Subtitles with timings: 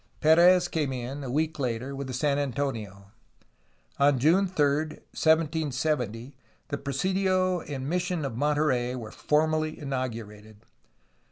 [0.19, 3.11] P6rez came in, a week later, with the San Antonio.
[3.99, 4.57] On June 3,
[5.13, 6.33] 1770,
[6.69, 10.57] the presidio and missi on of Monterey were formally inaugurated.